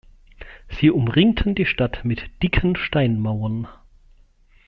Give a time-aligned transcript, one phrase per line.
[0.79, 3.67] Sie umringten die Stadt mit dicken Steinmauern.